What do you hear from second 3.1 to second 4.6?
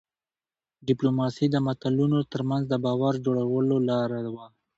جوړولو لار وه.